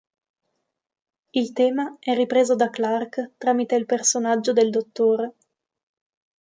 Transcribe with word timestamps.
Il 1.31 1.53
tema 1.53 1.95
è 1.99 2.15
ripreso 2.15 2.55
da 2.55 2.71
Clarke 2.71 3.33
tramite 3.37 3.75
il 3.75 3.85
personaggio 3.85 4.51
del 4.51 4.71
dott. 4.71 5.33